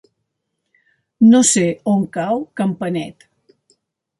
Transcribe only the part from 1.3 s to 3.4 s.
No sé on cau Campanet.